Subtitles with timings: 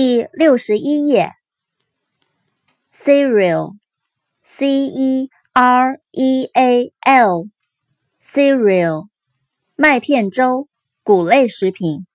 [0.00, 1.32] 第六十一页。
[2.92, 9.08] cereal，c e r e a l，cereal，
[9.74, 10.68] 麦片粥，
[11.02, 12.06] 谷类食品。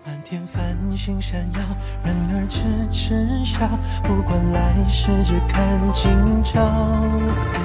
[0.04, 1.60] 满天繁星闪耀，
[2.04, 3.70] 人儿痴痴笑，
[4.02, 7.63] 不管来世只看今朝。